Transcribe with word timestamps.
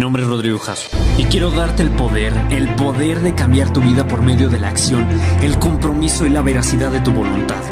Mi 0.00 0.04
nombre 0.04 0.22
es 0.22 0.28
Rodrigo 0.30 0.58
Jasso 0.58 0.88
y 1.18 1.24
quiero 1.24 1.50
darte 1.50 1.82
el 1.82 1.90
poder, 1.90 2.32
el 2.48 2.74
poder 2.74 3.20
de 3.20 3.34
cambiar 3.34 3.70
tu 3.70 3.82
vida 3.82 4.08
por 4.08 4.22
medio 4.22 4.48
de 4.48 4.58
la 4.58 4.70
acción, 4.70 5.06
el 5.42 5.58
compromiso 5.58 6.24
y 6.24 6.30
la 6.30 6.40
veracidad 6.40 6.90
de 6.90 7.00
tu 7.00 7.12
voluntad. 7.12 7.62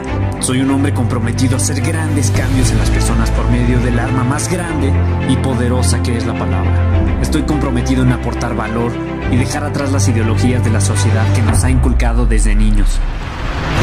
Soy 0.41 0.61
un 0.61 0.71
hombre 0.71 0.93
comprometido 0.93 1.55
a 1.55 1.57
hacer 1.57 1.81
grandes 1.81 2.31
cambios 2.31 2.71
en 2.71 2.77
las 2.81 2.91
personas 2.91 3.31
por 3.31 3.51
medio 3.51 3.81
del 3.81 3.99
arma 3.99 4.25
más 4.25 4.53
grande 4.53 4.93
y 5.31 5.37
poderosa 5.37 6.03
que 6.03 6.19
es 6.19 6.27
la 6.27 6.39
palabra. 6.39 7.19
Estoy 7.23 7.45
comprometido 7.45 8.03
en 8.03 8.13
aportar 8.13 8.55
valor 8.55 8.93
y 9.33 9.37
dejar 9.37 9.65
atrás 9.65 9.91
las 9.91 10.07
ideologías 10.07 10.63
de 10.63 10.71
la 10.71 10.83
sociedad 10.83 11.33
que 11.33 11.41
nos 11.41 11.65
ha 11.65 11.71
inculcado 11.71 12.27
desde 12.27 12.55
niños 12.55 13.01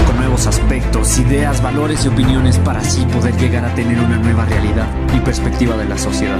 con 0.08 0.18
nuevos 0.18 0.48
aspectos, 0.48 1.18
ideas, 1.20 1.62
valores 1.62 2.06
y 2.06 2.10
opiniones 2.10 2.58
para 2.60 2.80
así 2.80 3.06
poder 3.06 3.36
llegar 3.38 3.66
a 3.66 3.74
tener 3.76 4.00
una 4.00 4.18
nueva 4.18 4.46
realidad 4.46 4.88
y 5.16 5.20
perspectiva 5.20 5.76
de 5.78 5.86
la 5.86 5.98
sociedad. 5.98 6.40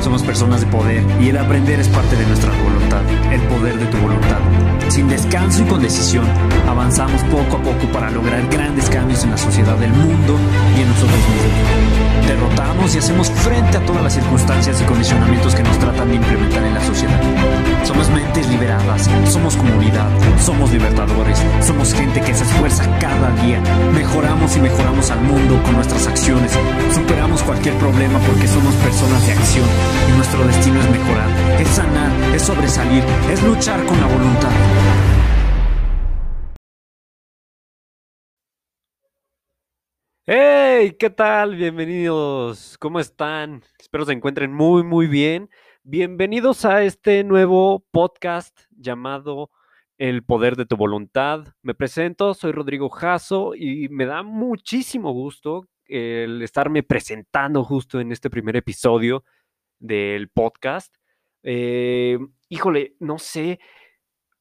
Somos 0.00 0.22
personas 0.22 0.60
de 0.60 0.66
poder 0.66 1.04
y 1.20 1.28
el 1.28 1.38
aprender 1.38 1.80
es 1.80 1.88
parte 1.88 2.16
de 2.16 2.26
nuestra 2.26 2.50
voluntad, 2.62 3.02
el 3.32 3.40
poder 3.42 3.78
de 3.78 3.86
tu 3.86 3.98
voluntad. 3.98 4.79
Sin 4.90 5.08
descanso 5.08 5.62
y 5.62 5.66
con 5.66 5.80
decisión, 5.80 6.24
avanzamos 6.68 7.22
poco 7.24 7.58
a 7.58 7.62
poco 7.62 7.86
para 7.92 8.10
lograr 8.10 8.44
grandes 8.48 8.90
cambios 8.90 9.22
en 9.22 9.30
la 9.30 9.38
sociedad 9.38 9.76
del 9.76 9.92
mundo 9.92 10.36
y 10.76 10.80
en 10.82 10.88
nosotros 10.88 11.16
mismos. 11.16 12.26
Derrotamos 12.26 12.94
y 12.94 12.98
hacemos 12.98 13.30
frente 13.30 13.76
a 13.76 13.86
todas 13.86 14.02
las 14.02 14.14
circunstancias 14.14 14.80
y 14.80 14.84
condicionamientos 14.84 15.54
que 15.54 15.62
nos 15.62 15.78
tratan 15.78 16.08
de 16.08 16.16
implementar 16.16 16.64
en 16.64 16.74
la 16.74 16.84
sociedad. 16.84 17.20
Somos 17.84 18.10
mentes 18.10 18.48
liberadas, 18.48 19.08
somos 19.28 19.56
comunidad, 19.56 20.08
somos 20.40 20.70
libertadores, 20.72 21.38
somos 21.60 21.94
gente 21.94 22.20
que 22.20 22.34
se 22.34 22.44
esfuerza 22.44 22.84
cada 22.98 23.30
día. 23.42 23.60
Mejoramos 23.94 24.56
y 24.56 24.60
mejoramos 24.60 25.10
al 25.10 25.20
mundo 25.20 25.62
con 25.62 25.76
nuestras 25.76 26.06
acciones. 26.08 26.52
Superamos 26.92 27.42
cualquier 27.42 27.74
problema 27.76 28.18
porque 28.20 28.48
somos 28.48 28.74
personas 28.74 29.24
de 29.26 29.32
acción 29.34 29.66
y 30.08 30.16
nuestro 30.16 30.44
destino 30.46 30.80
es 30.80 30.90
mejorar, 30.90 31.28
es 31.60 31.68
sanar, 31.68 32.10
es 32.34 32.42
sobresalir, 32.42 33.04
es 33.32 33.42
luchar 33.42 33.84
con 33.86 34.00
la 34.00 34.06
voluntad. 34.06 34.50
¡Hey! 40.32 40.92
¿Qué 40.96 41.10
tal? 41.10 41.56
Bienvenidos. 41.56 42.78
¿Cómo 42.78 43.00
están? 43.00 43.64
Espero 43.80 44.04
se 44.04 44.12
encuentren 44.12 44.52
muy, 44.52 44.84
muy 44.84 45.08
bien. 45.08 45.50
Bienvenidos 45.82 46.64
a 46.64 46.84
este 46.84 47.24
nuevo 47.24 47.84
podcast 47.90 48.56
llamado 48.70 49.50
El 49.98 50.22
Poder 50.22 50.54
de 50.54 50.66
tu 50.66 50.76
Voluntad. 50.76 51.48
Me 51.62 51.74
presento, 51.74 52.34
soy 52.34 52.52
Rodrigo 52.52 52.88
Jasso 52.90 53.56
y 53.56 53.88
me 53.88 54.06
da 54.06 54.22
muchísimo 54.22 55.12
gusto 55.12 55.66
el 55.86 56.42
estarme 56.42 56.84
presentando 56.84 57.64
justo 57.64 57.98
en 57.98 58.12
este 58.12 58.30
primer 58.30 58.54
episodio 58.54 59.24
del 59.80 60.28
podcast. 60.28 60.94
Eh, 61.42 62.18
híjole, 62.48 62.94
no 63.00 63.18
sé, 63.18 63.58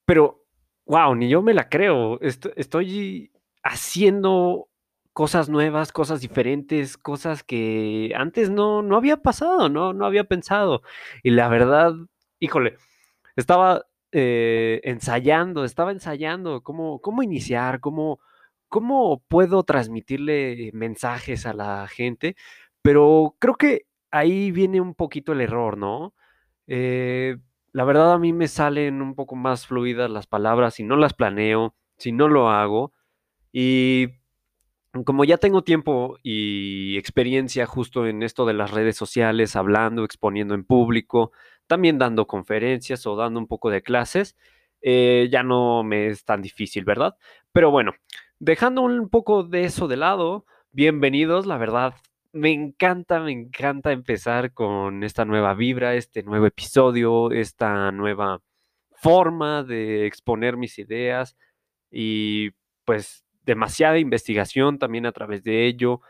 pero 0.09 0.43
wow, 0.87 1.13
ni 1.13 1.29
yo 1.29 1.43
me 1.43 1.53
la 1.53 1.69
creo. 1.69 2.19
estoy 2.21 3.31
haciendo 3.61 4.67
cosas 5.13 5.49
nuevas, 5.49 5.91
cosas 5.91 6.19
diferentes, 6.19 6.97
cosas 6.97 7.43
que 7.43 8.11
antes 8.15 8.49
no, 8.49 8.81
no 8.81 8.97
había 8.97 9.17
pasado, 9.17 9.69
¿no? 9.69 9.93
No 9.93 10.07
había 10.07 10.23
pensado. 10.23 10.81
Y 11.21 11.29
la 11.29 11.47
verdad, 11.47 11.93
híjole, 12.39 12.77
estaba 13.35 13.85
eh, 14.11 14.81
ensayando, 14.83 15.63
estaba 15.63 15.91
ensayando 15.91 16.63
cómo, 16.63 16.99
cómo 17.01 17.21
iniciar, 17.21 17.79
cómo, 17.79 18.19
cómo 18.67 19.23
puedo 19.27 19.61
transmitirle 19.61 20.71
mensajes 20.73 21.45
a 21.45 21.53
la 21.53 21.87
gente, 21.87 22.35
pero 22.81 23.35
creo 23.37 23.53
que 23.57 23.85
ahí 24.09 24.49
viene 24.49 24.81
un 24.81 24.95
poquito 24.95 25.33
el 25.33 25.41
error, 25.41 25.77
¿no? 25.77 26.15
Eh, 26.65 27.37
la 27.73 27.83
verdad 27.83 28.13
a 28.13 28.19
mí 28.19 28.33
me 28.33 28.47
salen 28.47 29.01
un 29.01 29.15
poco 29.15 29.35
más 29.35 29.67
fluidas 29.67 30.09
las 30.09 30.27
palabras 30.27 30.75
si 30.75 30.83
no 30.83 30.95
las 30.95 31.13
planeo, 31.13 31.75
si 31.97 32.11
no 32.11 32.27
lo 32.27 32.49
hago. 32.49 32.93
Y 33.51 34.09
como 35.05 35.23
ya 35.23 35.37
tengo 35.37 35.63
tiempo 35.63 36.17
y 36.23 36.97
experiencia 36.97 37.65
justo 37.65 38.07
en 38.07 38.23
esto 38.23 38.45
de 38.45 38.53
las 38.53 38.71
redes 38.71 38.95
sociales, 38.97 39.55
hablando, 39.55 40.03
exponiendo 40.03 40.55
en 40.55 40.63
público, 40.63 41.31
también 41.67 41.99
dando 41.99 42.27
conferencias 42.27 43.05
o 43.05 43.15
dando 43.15 43.39
un 43.39 43.47
poco 43.47 43.69
de 43.69 43.83
clases, 43.83 44.35
eh, 44.81 45.27
ya 45.31 45.43
no 45.43 45.83
me 45.83 46.07
es 46.07 46.25
tan 46.25 46.41
difícil, 46.41 46.85
¿verdad? 46.85 47.15
Pero 47.51 47.71
bueno, 47.71 47.93
dejando 48.39 48.81
un 48.81 49.09
poco 49.09 49.43
de 49.43 49.65
eso 49.65 49.87
de 49.87 49.97
lado, 49.97 50.45
bienvenidos, 50.71 51.45
la 51.45 51.57
verdad, 51.57 51.93
me 52.31 52.51
encanta, 52.51 53.19
me 53.19 53.31
encanta 53.31 53.91
empezar 53.91 54.53
con 54.53 55.03
esta 55.03 55.25
nueva 55.25 55.53
vibra, 55.53 55.95
este 55.95 56.23
nuevo 56.23 56.45
episodio, 56.45 57.31
esta 57.31 57.91
nueva 57.91 58.41
forma 58.91 59.63
de 59.63 60.05
exponer 60.05 60.57
mis 60.57 60.77
ideas 60.77 61.37
y 61.91 62.51
pues 62.85 63.23
demasiada 63.43 63.97
investigación 63.97 64.77
también 64.77 65.05
a 65.05 65.11
través 65.11 65.43
de 65.43 65.65
ello, 65.65 66.01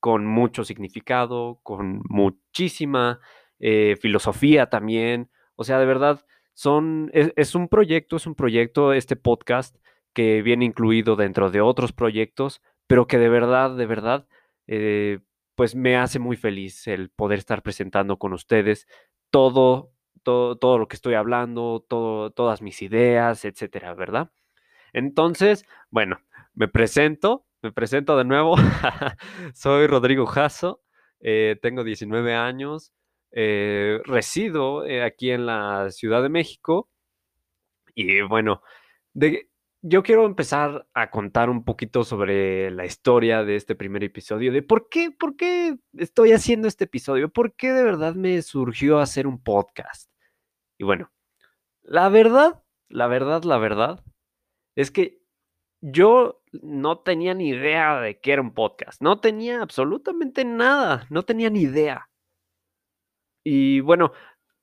con 0.00 0.26
mucho 0.26 0.64
significado, 0.64 1.60
con 1.62 2.02
muchísima 2.08 3.20
eh, 3.58 3.96
filosofía 4.00 4.68
también. 4.68 5.30
O 5.56 5.64
sea, 5.64 5.78
de 5.78 5.86
verdad, 5.86 6.24
son, 6.52 7.10
es, 7.14 7.54
un 7.54 7.68
proyecto, 7.68 8.16
es 8.16 8.26
un 8.26 8.34
proyecto, 8.34 8.92
este 8.92 9.16
podcast 9.16 9.76
que 10.12 10.42
viene 10.42 10.66
incluido 10.66 11.16
dentro 11.16 11.50
de 11.50 11.60
otros 11.60 11.92
proyectos, 11.92 12.62
pero 12.86 13.06
que 13.06 13.18
de 13.18 13.28
verdad, 13.28 13.76
de 13.76 13.86
verdad, 13.86 14.28
eh, 14.68 15.20
pues 15.54 15.74
me 15.74 15.96
hace 15.96 16.18
muy 16.18 16.36
feliz 16.36 16.86
el 16.86 17.10
poder 17.10 17.38
estar 17.38 17.62
presentando 17.62 18.18
con 18.18 18.32
ustedes 18.32 18.86
todo, 19.30 19.92
todo, 20.22 20.56
todo 20.56 20.78
lo 20.78 20.88
que 20.88 20.96
estoy 20.96 21.14
hablando, 21.14 21.84
todas 21.88 22.62
mis 22.62 22.82
ideas, 22.82 23.44
etcétera, 23.44 23.94
¿verdad? 23.94 24.30
Entonces, 24.92 25.66
bueno, 25.90 26.20
me 26.54 26.68
presento, 26.68 27.46
me 27.62 27.72
presento 27.72 28.16
de 28.16 28.24
nuevo. 28.24 28.56
Soy 29.54 29.86
Rodrigo 29.86 30.26
Jasso, 30.26 30.82
eh, 31.20 31.56
tengo 31.62 31.84
19 31.84 32.34
años, 32.34 32.92
eh, 33.32 34.00
resido 34.04 34.86
eh, 34.86 35.02
aquí 35.02 35.30
en 35.30 35.46
la 35.46 35.90
Ciudad 35.90 36.22
de 36.22 36.28
México 36.28 36.88
y 37.94 38.20
bueno, 38.22 38.62
yo 39.86 40.02
quiero 40.02 40.24
empezar 40.24 40.88
a 40.94 41.10
contar 41.10 41.50
un 41.50 41.62
poquito 41.62 42.04
sobre 42.04 42.70
la 42.70 42.86
historia 42.86 43.44
de 43.44 43.56
este 43.56 43.74
primer 43.74 44.02
episodio, 44.02 44.50
de 44.50 44.62
por 44.62 44.88
qué, 44.88 45.10
por 45.10 45.36
qué 45.36 45.76
estoy 45.98 46.32
haciendo 46.32 46.68
este 46.68 46.84
episodio, 46.84 47.28
por 47.28 47.54
qué 47.54 47.70
de 47.70 47.84
verdad 47.84 48.14
me 48.14 48.40
surgió 48.40 48.98
hacer 48.98 49.26
un 49.26 49.42
podcast. 49.42 50.10
Y 50.78 50.84
bueno, 50.84 51.12
la 51.82 52.08
verdad, 52.08 52.64
la 52.88 53.08
verdad, 53.08 53.42
la 53.44 53.58
verdad 53.58 54.02
es 54.74 54.90
que 54.90 55.20
yo 55.82 56.42
no 56.62 57.00
tenía 57.00 57.34
ni 57.34 57.50
idea 57.50 58.00
de 58.00 58.18
que 58.18 58.32
era 58.32 58.40
un 58.40 58.54
podcast. 58.54 59.02
No 59.02 59.20
tenía 59.20 59.60
absolutamente 59.60 60.46
nada. 60.46 61.06
No 61.10 61.24
tenía 61.24 61.50
ni 61.50 61.60
idea. 61.60 62.08
Y 63.44 63.80
bueno, 63.80 64.12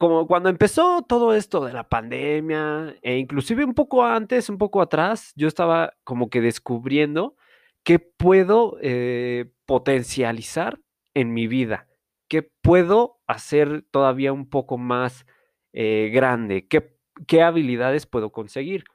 como 0.01 0.25
cuando 0.25 0.49
empezó 0.49 1.03
todo 1.03 1.35
esto 1.35 1.63
de 1.63 1.73
la 1.73 1.87
pandemia, 1.87 2.95
e 3.03 3.19
inclusive 3.19 3.63
un 3.63 3.75
poco 3.75 4.03
antes, 4.03 4.49
un 4.49 4.57
poco 4.57 4.81
atrás, 4.81 5.31
yo 5.35 5.47
estaba 5.47 5.93
como 6.03 6.31
que 6.31 6.41
descubriendo 6.41 7.35
qué 7.83 7.99
puedo 7.99 8.79
eh, 8.81 9.51
potencializar 9.67 10.79
en 11.13 11.35
mi 11.35 11.45
vida, 11.45 11.87
qué 12.27 12.41
puedo 12.41 13.19
hacer 13.27 13.85
todavía 13.91 14.33
un 14.33 14.49
poco 14.49 14.79
más 14.79 15.27
eh, 15.71 16.09
grande, 16.11 16.67
qué, 16.67 16.97
qué 17.27 17.43
habilidades 17.43 18.07
puedo 18.07 18.31
conseguir. 18.31 18.85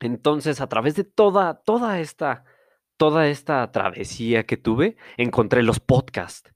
Entonces, 0.00 0.62
a 0.62 0.66
través 0.66 0.94
de 0.94 1.04
toda, 1.04 1.60
toda 1.62 2.00
esta, 2.00 2.44
toda 2.96 3.28
esta 3.28 3.70
travesía 3.70 4.46
que 4.46 4.56
tuve, 4.56 4.96
encontré 5.18 5.62
los 5.62 5.78
podcasts. 5.78 6.55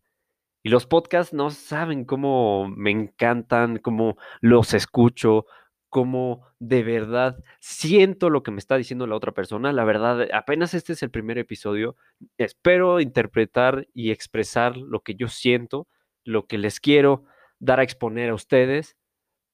Y 0.63 0.69
los 0.69 0.87
podcasts 0.87 1.33
no 1.33 1.51
saben 1.51 2.05
cómo 2.05 2.69
me 2.69 2.91
encantan, 2.91 3.79
cómo 3.79 4.17
los 4.41 4.75
escucho, 4.75 5.47
cómo 5.89 6.47
de 6.59 6.83
verdad 6.83 7.43
siento 7.59 8.31
lo 8.31 8.43
que 8.43 8.51
me 8.51 8.59
está 8.59 8.77
diciendo 8.77 9.07
la 9.07 9.17
otra 9.17 9.33
persona. 9.33 9.73
La 9.73 9.85
verdad, 9.85 10.29
apenas 10.33 10.75
este 10.75 10.93
es 10.93 11.03
el 11.03 11.11
primer 11.11 11.39
episodio. 11.39 11.97
Espero 12.39 13.01
interpretar 13.01 13.89
y 13.93 14.11
expresar 14.11 14.77
lo 14.77 15.01
que 15.01 15.15
yo 15.15 15.29
siento, 15.29 15.89
lo 16.25 16.47
que 16.47 16.59
les 16.59 16.81
quiero 16.81 17.25
dar 17.59 17.81
a 17.81 17.83
exponer 17.83 18.31
a 18.31 18.35
ustedes. 18.35 18.97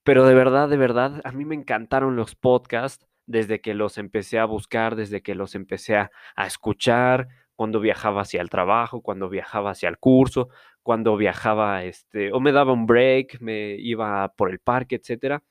Pero 0.05 0.27
de 0.27 0.35
verdad, 0.35 0.69
de 0.69 0.77
verdad, 0.77 1.21
a 1.25 1.33
mí 1.33 1.45
me 1.45 1.57
encantaron 1.57 2.17
los 2.17 2.37
podcasts 2.37 3.07
desde 3.27 3.61
que 3.61 3.75
los 3.75 3.99
empecé 3.99 4.39
a 4.39 4.45
buscar, 4.45 4.95
desde 4.95 5.23
que 5.23 5.35
los 5.35 5.55
empecé 5.55 5.97
a, 5.97 6.11
escuchar, 6.47 7.29
cuando 7.57 7.81
viajaba 7.81 8.21
hacia 8.21 8.43
el 8.43 8.51
trabajo, 8.51 9.01
cuando 9.01 9.29
viajaba 9.29 9.71
hacia 9.71 9.89
el 9.89 9.99
curso, 9.99 10.49
cuando 10.87 11.17
viajaba, 11.17 11.83
este, 11.83 12.33
o 12.33 12.39
me 12.39 12.53
daba 12.53 12.73
un 12.73 12.87
break, 12.87 13.41
me 13.41 13.75
iba 13.75 14.33
por 14.37 14.53
el 14.53 14.61
parque, 14.61 14.95
etcétera. 14.95 15.43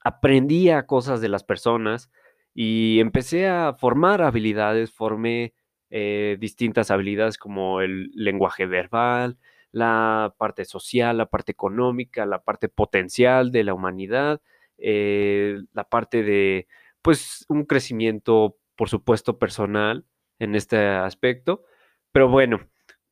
Aprendía 0.00 0.84
cosas 0.84 1.22
de 1.22 1.30
las 1.30 1.44
personas 1.44 2.10
y 2.52 3.00
empecé 3.00 3.48
a 3.48 3.72
formar 3.72 4.20
habilidades, 4.20 4.92
formé 4.92 5.54
eh, 5.88 6.36
distintas 6.38 6.90
habilidades 6.90 7.38
como 7.38 7.80
el 7.80 8.10
lenguaje 8.14 8.66
verbal, 8.66 9.38
la 9.70 10.34
parte 10.36 10.66
social, 10.66 11.16
la 11.16 11.24
parte 11.30 11.52
económica, 11.52 12.26
la 12.26 12.42
parte 12.42 12.68
potencial 12.68 13.50
de 13.50 13.64
la 13.64 13.72
humanidad, 13.72 14.42
eh, 14.76 15.56
la 15.72 15.84
parte 15.84 16.22
de, 16.22 16.68
pues, 17.00 17.46
un 17.48 17.64
crecimiento, 17.64 18.58
por 18.76 18.90
supuesto, 18.90 19.38
personal 19.38 20.04
en 20.38 20.54
este 20.54 20.76
aspecto. 20.86 21.64
Pero 22.12 22.28
bueno, 22.28 22.60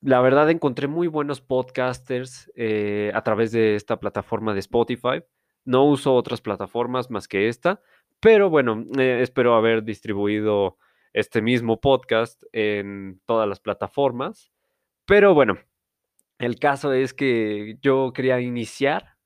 la 0.01 0.21
verdad 0.21 0.51
encontré 0.51 0.87
muy 0.87 1.09
buenos 1.09 1.41
podcasters 1.41 2.51
eh, 2.55 3.13
a 3.15 3.23
través 3.23 3.53
de 3.53 3.75
esta 3.75 4.01
plataforma 4.01 4.55
de 4.55 4.61
Spotify. 4.61 5.23
No 5.65 5.85
uso 5.85 6.15
otras 6.15 6.41
plataformas 6.41 7.11
más 7.11 7.29
que 7.29 7.49
esta, 7.49 7.83
pero 8.19 8.49
bueno, 8.49 8.85
eh, 8.99 9.21
espero 9.23 9.55
haber 9.55 9.85
distribuido 9.85 10.79
este 11.13 11.43
mismo 11.43 11.81
podcast 11.81 12.43
en 12.53 13.21
todas 13.27 13.49
las 13.49 13.61
plataformas. 13.61 14.51
Pero 15.05 15.35
bueno, 15.35 15.59
el 16.39 16.59
caso 16.59 16.93
es 16.93 17.13
que 17.13 17.77
yo 17.83 18.13
quería 18.15 18.41
iniciar 18.41 19.17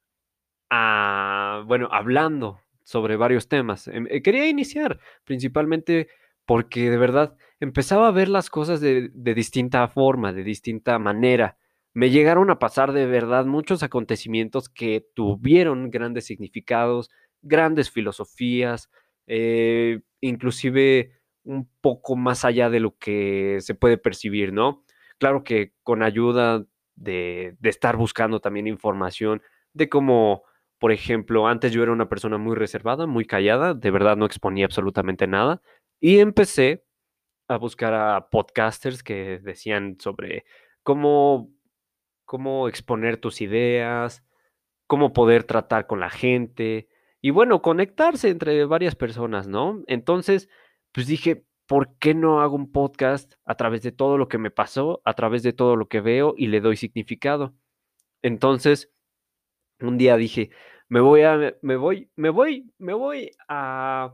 a, 0.70 1.62
bueno, 1.66 1.88
hablando 1.92 2.60
sobre 2.82 3.16
varios 3.16 3.48
temas. 3.48 3.86
Em, 3.88 4.06
eh, 4.10 4.22
quería 4.22 4.48
iniciar 4.48 4.98
principalmente 5.24 6.08
porque 6.46 6.90
de 6.90 6.98
verdad 6.98 7.36
empezaba 7.60 8.08
a 8.08 8.12
ver 8.12 8.28
las 8.28 8.50
cosas 8.50 8.80
de, 8.80 9.10
de, 9.12 9.34
distinta 9.34 9.86
forma, 9.88 10.32
de 10.32 10.44
distinta 10.44 10.98
manera. 10.98 11.56
Me 11.92 12.10
llegaron 12.10 12.50
a 12.50 12.58
pasar 12.58 12.92
de 12.92 13.06
verdad 13.06 13.46
muchos 13.46 13.82
acontecimientos 13.82 14.68
que 14.68 15.06
tuvieron 15.14 15.90
grandes 15.90 16.26
significados, 16.26 17.10
grandes 17.42 17.90
filosofías, 17.90 18.90
eh, 19.26 20.00
inclusive 20.20 21.12
un 21.44 21.68
poco 21.80 22.16
más 22.16 22.44
allá 22.44 22.70
de 22.70 22.80
lo 22.80 22.96
que 22.98 23.58
se 23.60 23.74
puede 23.74 23.98
percibir, 23.98 24.52
¿no? 24.52 24.82
Claro 25.18 25.44
que 25.44 25.72
con 25.82 26.02
ayuda 26.02 26.64
de, 26.96 27.56
de 27.58 27.68
estar 27.68 27.96
buscando 27.96 28.40
también 28.40 28.66
información 28.66 29.42
de 29.72 29.88
cómo, 29.88 30.42
por 30.78 30.92
ejemplo, 30.92 31.46
antes 31.46 31.72
yo 31.72 31.82
era 31.82 31.92
una 31.92 32.08
persona 32.08 32.38
muy 32.38 32.56
reservada, 32.56 33.06
muy 33.06 33.24
callada, 33.24 33.74
de 33.74 33.90
verdad 33.90 34.16
no 34.16 34.26
exponía 34.26 34.64
absolutamente 34.64 35.26
nada, 35.26 35.60
y 36.04 36.18
empecé 36.18 36.84
a 37.48 37.56
buscar 37.56 37.94
a 37.94 38.28
podcasters 38.28 39.02
que 39.02 39.38
decían 39.38 39.96
sobre 39.98 40.44
cómo, 40.82 41.50
cómo 42.26 42.68
exponer 42.68 43.16
tus 43.16 43.40
ideas, 43.40 44.22
cómo 44.86 45.14
poder 45.14 45.44
tratar 45.44 45.86
con 45.86 46.00
la 46.00 46.10
gente 46.10 46.90
y 47.22 47.30
bueno, 47.30 47.62
conectarse 47.62 48.28
entre 48.28 48.66
varias 48.66 48.96
personas, 48.96 49.48
¿no? 49.48 49.82
Entonces, 49.86 50.50
pues 50.92 51.06
dije, 51.06 51.46
¿por 51.66 51.96
qué 51.96 52.12
no 52.12 52.42
hago 52.42 52.54
un 52.54 52.70
podcast 52.70 53.36
a 53.46 53.54
través 53.54 53.80
de 53.80 53.92
todo 53.92 54.18
lo 54.18 54.28
que 54.28 54.36
me 54.36 54.50
pasó, 54.50 55.00
a 55.06 55.14
través 55.14 55.42
de 55.42 55.54
todo 55.54 55.74
lo 55.74 55.88
que 55.88 56.02
veo 56.02 56.34
y 56.36 56.48
le 56.48 56.60
doy 56.60 56.76
significado? 56.76 57.54
Entonces, 58.20 58.92
un 59.80 59.96
día 59.96 60.18
dije, 60.18 60.50
me 60.86 61.00
voy 61.00 61.22
a, 61.22 61.56
me 61.62 61.76
voy, 61.76 62.10
me 62.14 62.28
voy, 62.28 62.70
me 62.76 62.92
voy 62.92 63.30
a 63.48 64.12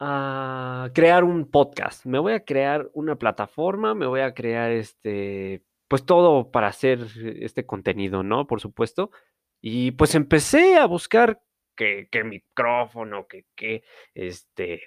a 0.00 0.90
crear 0.94 1.24
un 1.24 1.50
podcast, 1.50 2.06
me 2.06 2.18
voy 2.18 2.32
a 2.32 2.44
crear 2.44 2.88
una 2.92 3.16
plataforma, 3.16 3.94
me 3.94 4.06
voy 4.06 4.20
a 4.20 4.34
crear 4.34 4.70
este, 4.70 5.62
pues 5.88 6.04
todo 6.04 6.50
para 6.50 6.68
hacer 6.68 7.00
este 7.40 7.66
contenido, 7.66 8.22
¿no? 8.22 8.46
Por 8.46 8.60
supuesto. 8.60 9.10
Y 9.60 9.92
pues 9.92 10.14
empecé 10.14 10.76
a 10.76 10.86
buscar 10.86 11.40
qué, 11.74 12.08
qué 12.10 12.24
micrófono, 12.24 13.26
qué, 13.26 13.44
qué, 13.56 13.82
este, 14.14 14.82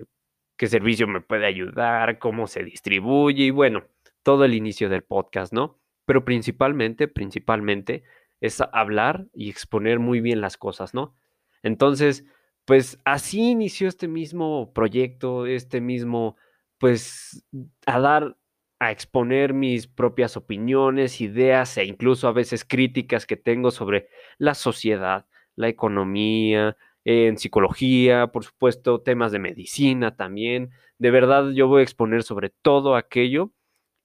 qué 0.56 0.68
servicio 0.68 1.08
me 1.08 1.22
puede 1.22 1.46
ayudar, 1.46 2.19
cómo 2.19 2.48
se 2.48 2.64
distribuye 2.64 3.46
y 3.46 3.52
bueno, 3.52 3.84
todo 4.24 4.46
el 4.46 4.54
inicio 4.54 4.90
del 4.90 5.04
podcast, 5.04 5.52
¿no? 5.52 5.80
Pero 6.06 6.24
principalmente, 6.24 7.07
principalmente 7.07 8.04
es 8.40 8.62
hablar 8.72 9.25
y 9.34 9.50
exponer 9.50 10.00
muy 10.00 10.22
bien 10.22 10.42
las 10.42 10.57
cosas, 10.57 10.94
¿no? 10.94 11.16
Entonces, 11.64 12.25
pues 12.71 13.01
así 13.03 13.51
inició 13.51 13.89
este 13.89 14.07
mismo 14.07 14.71
proyecto, 14.71 15.45
este 15.45 15.81
mismo, 15.81 16.38
pues 16.77 17.45
a 17.85 18.00
dar, 18.00 18.38
a 18.79 18.91
exponer 18.91 19.53
mis 19.53 19.88
propias 19.88 20.38
opiniones, 20.38 21.19
ideas 21.19 21.77
e 21.77 21.83
incluso 21.83 22.29
a 22.29 22.31
veces 22.31 22.63
críticas 22.63 23.25
que 23.25 23.35
tengo 23.35 23.71
sobre 23.71 24.07
la 24.38 24.53
sociedad, 24.53 25.25
la 25.57 25.68
economía, 25.68 26.77
en 27.03 27.38
psicología, 27.38 28.27
por 28.27 28.45
supuesto, 28.45 29.01
temas 29.01 29.33
de 29.33 29.39
medicina 29.39 30.15
también. 30.15 30.69
De 30.97 31.12
verdad, 31.12 31.50
yo 31.51 31.68
voy 31.68 31.81
a 31.81 31.83
exponer 31.83 32.23
sobre 32.23 32.51
todo 32.62 32.95
aquello. 32.95 33.51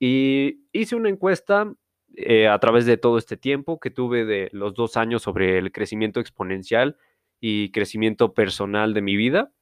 Y 0.00 0.66
hice 0.72 0.96
una 0.96 1.08
encuesta 1.08 1.72
eh, 2.16 2.48
a 2.48 2.58
través 2.58 2.84
de 2.84 2.96
todo 2.96 3.16
este 3.16 3.36
tiempo 3.36 3.78
que 3.78 3.90
tuve 3.90 4.24
de 4.24 4.48
los 4.50 4.74
dos 4.74 4.96
años 4.96 5.22
sobre 5.22 5.56
el 5.58 5.70
crecimiento 5.70 6.18
exponencial 6.18 6.96
y 7.40 7.70
crecimiento 7.70 8.34
personal 8.34 8.94
de 8.94 9.02
mi 9.02 9.16
vida. 9.16 9.52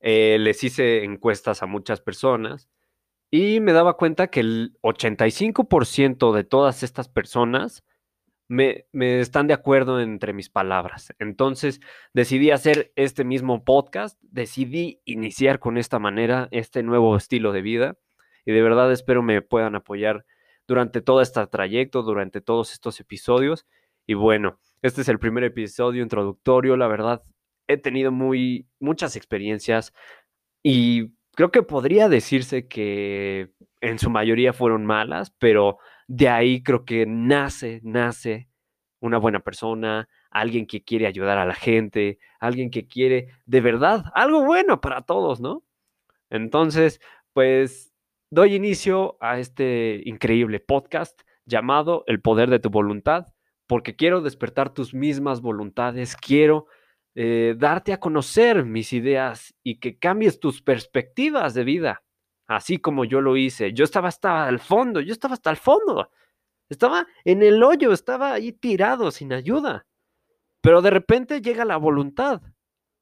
Eh, 0.00 0.38
les 0.40 0.64
hice 0.64 1.04
encuestas 1.04 1.62
a 1.62 1.66
muchas 1.66 2.00
personas 2.00 2.70
y 3.30 3.60
me 3.60 3.72
daba 3.72 3.96
cuenta 3.96 4.28
que 4.28 4.40
el 4.40 4.78
85% 4.82 6.32
de 6.32 6.44
todas 6.44 6.82
estas 6.82 7.08
personas 7.08 7.84
me, 8.48 8.86
me, 8.92 9.20
están 9.20 9.46
de 9.46 9.54
acuerdo 9.54 10.00
entre 10.00 10.32
mis 10.32 10.50
palabras. 10.50 11.14
Entonces 11.18 11.80
decidí 12.14 12.50
hacer 12.50 12.92
este 12.96 13.24
mismo 13.24 13.64
podcast, 13.64 14.18
decidí 14.22 15.00
iniciar 15.04 15.60
con 15.60 15.78
esta 15.78 15.98
manera, 15.98 16.48
este 16.50 16.82
nuevo 16.82 17.16
estilo 17.16 17.52
de 17.52 17.62
vida 17.62 17.98
y 18.44 18.52
de 18.52 18.62
verdad 18.62 18.90
espero 18.90 19.22
me 19.22 19.42
puedan 19.42 19.76
apoyar 19.76 20.24
durante 20.66 21.00
todo 21.00 21.20
este 21.20 21.46
trayecto, 21.46 22.02
durante 22.02 22.40
todos 22.40 22.72
estos 22.72 22.98
episodios 23.00 23.66
y 24.06 24.14
bueno, 24.14 24.58
este 24.82 25.02
es 25.02 25.08
el 25.08 25.18
primer 25.18 25.44
episodio 25.44 26.02
introductorio, 26.02 26.76
la 26.76 26.88
verdad, 26.88 27.22
he 27.66 27.76
tenido 27.76 28.10
muy, 28.12 28.66
muchas 28.80 29.16
experiencias 29.16 29.92
y 30.62 31.12
creo 31.34 31.50
que 31.50 31.62
podría 31.62 32.08
decirse 32.08 32.66
que 32.66 33.50
en 33.80 33.98
su 33.98 34.10
mayoría 34.10 34.52
fueron 34.52 34.84
malas, 34.86 35.30
pero 35.38 35.78
de 36.08 36.28
ahí 36.28 36.62
creo 36.62 36.84
que 36.84 37.06
nace, 37.06 37.80
nace 37.84 38.48
una 39.00 39.18
buena 39.18 39.40
persona, 39.40 40.08
alguien 40.30 40.66
que 40.66 40.82
quiere 40.82 41.06
ayudar 41.06 41.38
a 41.38 41.46
la 41.46 41.54
gente, 41.54 42.18
alguien 42.38 42.70
que 42.70 42.86
quiere 42.86 43.28
de 43.46 43.60
verdad 43.60 44.04
algo 44.14 44.44
bueno 44.44 44.80
para 44.80 45.02
todos, 45.02 45.40
¿no? 45.40 45.64
Entonces, 46.30 47.00
pues 47.32 47.92
doy 48.30 48.54
inicio 48.54 49.16
a 49.20 49.38
este 49.38 50.02
increíble 50.04 50.60
podcast 50.60 51.20
llamado 51.46 52.04
El 52.06 52.20
Poder 52.20 52.50
de 52.50 52.60
tu 52.60 52.70
Voluntad 52.70 53.26
porque 53.70 53.94
quiero 53.94 54.20
despertar 54.20 54.74
tus 54.74 54.94
mismas 54.94 55.40
voluntades, 55.40 56.16
quiero 56.16 56.66
eh, 57.14 57.54
darte 57.56 57.92
a 57.92 58.00
conocer 58.00 58.64
mis 58.64 58.92
ideas 58.92 59.54
y 59.62 59.78
que 59.78 59.96
cambies 59.96 60.40
tus 60.40 60.60
perspectivas 60.60 61.54
de 61.54 61.62
vida, 61.62 62.02
así 62.48 62.78
como 62.78 63.04
yo 63.04 63.20
lo 63.20 63.36
hice. 63.36 63.72
Yo 63.72 63.84
estaba 63.84 64.08
hasta 64.08 64.48
el 64.48 64.58
fondo, 64.58 65.00
yo 65.00 65.12
estaba 65.12 65.34
hasta 65.34 65.50
el 65.50 65.56
fondo, 65.56 66.10
estaba 66.68 67.06
en 67.24 67.44
el 67.44 67.62
hoyo, 67.62 67.92
estaba 67.92 68.32
ahí 68.32 68.50
tirado, 68.50 69.12
sin 69.12 69.32
ayuda. 69.32 69.86
Pero 70.60 70.82
de 70.82 70.90
repente 70.90 71.40
llega 71.40 71.64
la 71.64 71.76
voluntad 71.76 72.42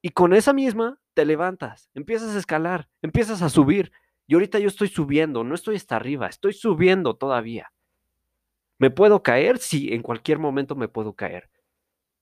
y 0.03 0.11
con 0.11 0.35
esa 0.35 0.53
misma 0.53 1.01
te 1.15 1.25
levantas, 1.25 1.89
empiezas 1.95 2.37
a 2.37 2.39
escalar, 2.39 2.91
empiezas 3.01 3.41
a 3.41 3.49
subir. 3.49 3.91
Y 4.27 4.35
ahorita 4.35 4.59
yo 4.59 4.69
estoy 4.69 4.89
subiendo, 4.89 5.45
no 5.45 5.55
estoy 5.55 5.77
hasta 5.77 5.97
arriba, 5.97 6.27
estoy 6.27 6.53
subiendo 6.53 7.17
todavía. 7.17 7.73
¿Me 8.79 8.91
puedo 8.91 9.23
caer? 9.23 9.59
Sí, 9.59 9.93
en 9.93 10.03
cualquier 10.03 10.39
momento 10.39 10.77
me 10.77 10.89
puedo 10.89 11.15
caer. 11.15 11.51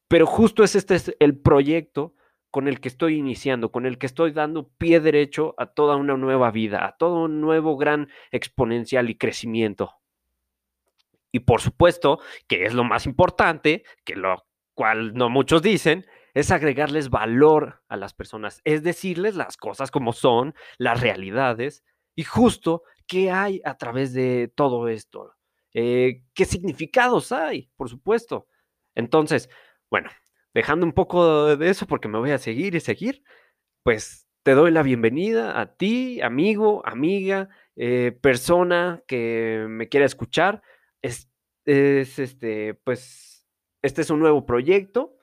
Pero 0.09 0.27
justo 0.27 0.65
es 0.65 0.75
este 0.75 0.95
es 0.95 1.15
el 1.19 1.39
proyecto 1.39 2.15
con 2.51 2.69
el 2.69 2.81
que 2.81 2.89
estoy 2.89 3.17
iniciando, 3.17 3.71
con 3.71 3.87
el 3.87 3.99
que 3.99 4.07
estoy 4.07 4.33
dando 4.33 4.69
pie 4.79 5.01
derecho 5.01 5.55
a 5.59 5.67
toda 5.67 5.97
una 5.97 6.17
nueva 6.17 6.51
vida, 6.51 6.87
a 6.87 6.97
todo 6.97 7.25
un 7.25 7.41
nuevo 7.41 7.77
gran 7.77 8.09
exponencial 8.31 9.11
y 9.11 9.19
crecimiento. 9.19 9.95
Y 11.33 11.41
por 11.41 11.61
supuesto, 11.61 12.21
que 12.47 12.65
es 12.65 12.73
lo 12.73 12.85
más 12.85 13.05
importante, 13.05 13.85
que 14.05 14.17
lo 14.17 14.47
cual 14.75 15.13
no 15.13 15.29
muchos 15.29 15.61
dicen, 15.61 16.07
es 16.33 16.51
agregarles 16.51 17.11
valor 17.11 17.83
a 17.89 17.97
las 17.97 18.15
personas, 18.15 18.61
es 18.65 18.83
decirles 18.83 19.37
las 19.37 19.57
cosas 19.57 19.91
como 19.91 20.13
son, 20.13 20.55
las 20.79 21.01
realidades 21.01 21.85
y 22.15 22.25
justo 22.25 22.83
qué 23.07 23.31
hay 23.31 23.61
a 23.65 23.77
través 23.77 24.13
de 24.13 24.53
todo 24.55 24.89
esto, 24.89 25.35
eh, 25.79 26.23
qué 26.33 26.47
significados 26.47 27.33
hay, 27.33 27.71
por 27.77 27.91
supuesto. 27.91 28.49
Entonces, 28.95 29.51
bueno, 29.91 30.09
dejando 30.55 30.87
un 30.87 30.95
poco 30.95 31.55
de 31.55 31.69
eso 31.69 31.87
porque 31.87 32.09
me 32.09 32.19
voy 32.19 32.31
a 32.31 32.39
seguir 32.39 32.75
y 32.75 32.81
seguir, 32.81 33.23
pues 33.83 34.27
te 34.43 34.53
doy 34.53 34.71
la 34.71 34.83
bienvenida 34.83 35.61
a 35.61 35.77
ti, 35.77 36.23
amigo, 36.23 36.81
amiga, 36.87 37.51
eh, 37.77 38.19
persona 38.23 39.03
que 39.07 39.67
me 39.69 39.91
quiera 39.91 40.07
escuchar. 40.07 40.63
Es, 41.03 41.31
es, 41.67 42.19
este, 42.19 42.73
pues, 42.73 43.47
este 43.83 44.01
es 44.01 44.09
un 44.09 44.21
nuevo 44.21 44.47
proyecto 44.47 45.19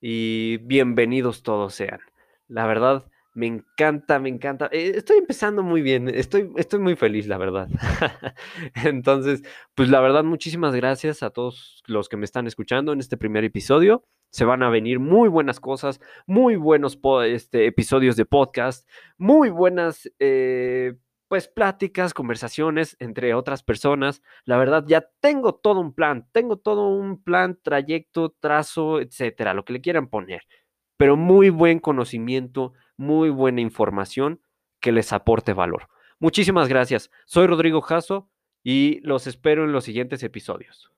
y 0.00 0.56
bienvenidos 0.56 1.44
todos 1.44 1.74
sean. 1.74 2.00
La 2.48 2.66
verdad, 2.66 3.08
Me 3.34 3.46
encanta, 3.46 4.18
me 4.18 4.28
encanta. 4.28 4.68
Eh, 4.72 4.92
estoy 4.96 5.16
empezando 5.16 5.62
muy 5.62 5.80
bien, 5.80 6.08
estoy, 6.08 6.52
estoy 6.56 6.80
muy 6.80 6.96
feliz, 6.96 7.26
la 7.26 7.38
verdad. 7.38 7.68
Entonces, 8.84 9.42
pues 9.74 9.88
la 9.88 10.00
verdad, 10.00 10.22
muchísimas 10.22 10.74
gracias 10.74 11.22
a 11.22 11.30
todos 11.30 11.82
los 11.86 12.10
que 12.10 12.18
me 12.18 12.26
están 12.26 12.46
escuchando 12.46 12.92
en 12.92 13.00
este 13.00 13.16
primer 13.16 13.44
episodio. 13.44 14.04
Se 14.30 14.44
van 14.44 14.62
a 14.62 14.68
venir 14.68 14.98
muy 14.98 15.30
buenas 15.30 15.60
cosas, 15.60 15.98
muy 16.26 16.56
buenos 16.56 16.98
este, 17.26 17.66
episodios 17.66 18.16
de 18.16 18.26
podcast, 18.26 18.86
muy 19.16 19.48
buenas, 19.48 20.10
eh, 20.18 20.94
pues, 21.28 21.48
pláticas, 21.48 22.12
conversaciones 22.12 22.96
entre 22.98 23.32
otras 23.32 23.62
personas. 23.62 24.20
La 24.44 24.58
verdad, 24.58 24.84
ya 24.86 25.08
tengo 25.20 25.54
todo 25.54 25.80
un 25.80 25.94
plan, 25.94 26.28
tengo 26.32 26.58
todo 26.58 26.88
un 26.88 27.22
plan, 27.22 27.58
trayecto, 27.62 28.36
trazo, 28.40 29.00
etcétera, 29.00 29.54
lo 29.54 29.64
que 29.64 29.72
le 29.72 29.80
quieran 29.80 30.08
poner. 30.08 30.42
Pero 30.98 31.16
muy 31.16 31.48
buen 31.48 31.78
conocimiento, 31.78 32.74
muy 33.02 33.28
buena 33.30 33.60
información 33.60 34.40
que 34.80 34.92
les 34.92 35.12
aporte 35.12 35.52
valor. 35.52 35.88
Muchísimas 36.18 36.68
gracias. 36.68 37.10
Soy 37.26 37.46
Rodrigo 37.46 37.82
Jasso 37.82 38.30
y 38.62 39.00
los 39.00 39.26
espero 39.26 39.64
en 39.64 39.72
los 39.72 39.84
siguientes 39.84 40.22
episodios. 40.22 40.92